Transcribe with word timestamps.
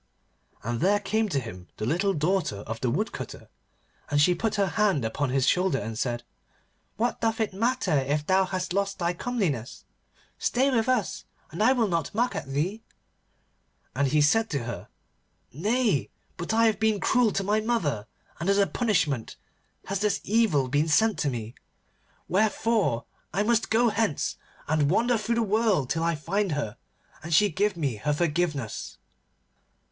And 0.63 0.79
there 0.81 0.99
came 0.99 1.29
to 1.29 1.39
him 1.39 1.67
the 1.77 1.85
little 1.85 2.15
daughter 2.15 2.61
of 2.61 2.81
the 2.81 2.89
Woodcutter, 2.89 3.49
and 4.09 4.19
she 4.19 4.33
put 4.33 4.55
her 4.55 4.65
hand 4.69 5.05
upon 5.05 5.29
his 5.29 5.45
shoulder 5.47 5.77
and 5.77 5.95
said, 5.95 6.23
'What 6.97 7.21
doth 7.21 7.39
it 7.39 7.53
matter 7.53 7.95
if 7.99 8.25
thou 8.25 8.45
hast 8.45 8.73
lost 8.73 8.97
thy 8.97 9.13
comeliness? 9.13 9.85
Stay 10.39 10.71
with 10.71 10.89
us, 10.89 11.25
and 11.51 11.61
I 11.61 11.73
will 11.73 11.87
not 11.87 12.15
mock 12.15 12.35
at 12.35 12.47
thee.' 12.47 12.81
And 13.95 14.07
he 14.07 14.23
said 14.23 14.49
to 14.49 14.63
her, 14.63 14.87
'Nay, 15.53 16.09
but 16.35 16.51
I 16.51 16.65
have 16.65 16.79
been 16.79 16.99
cruel 16.99 17.31
to 17.33 17.43
my 17.43 17.59
mother, 17.59 18.07
and 18.39 18.49
as 18.49 18.57
a 18.57 18.65
punishment 18.65 19.35
has 19.85 19.99
this 19.99 20.19
evil 20.23 20.67
been 20.67 20.87
sent 20.87 21.19
to 21.19 21.29
me. 21.29 21.53
Wherefore 22.27 23.05
I 23.31 23.43
must 23.43 23.69
go 23.69 23.89
hence, 23.89 24.37
and 24.67 24.89
wander 24.89 25.15
through 25.19 25.35
the 25.35 25.43
world 25.43 25.91
till 25.91 26.01
I 26.03 26.15
find 26.15 26.53
her, 26.53 26.77
and 27.21 27.31
she 27.31 27.49
give 27.51 27.77
me 27.77 27.97
her 27.97 28.13
forgiveness. 28.13 28.97